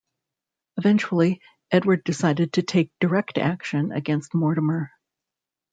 Eventually, 0.77 1.43
Edward 1.69 2.03
decided 2.03 2.53
to 2.53 2.63
take 2.63 2.89
direct 2.99 3.37
action 3.37 3.91
against 3.91 4.33
Mortimer. 4.33 4.89